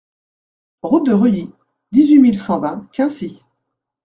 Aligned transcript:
Route 0.81 1.05
de 1.05 1.11
Reuilly, 1.13 1.51
dix-huit 1.91 2.17
mille 2.17 2.35
cent 2.39 2.59
vingt 2.59 2.87
Quincy 2.91 3.43